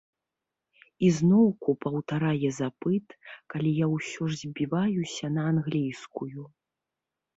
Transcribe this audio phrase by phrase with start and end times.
[1.09, 3.07] І зноўку паўтарае запыт,
[3.55, 6.41] калі я ўсё ж збіваюся на англійскую.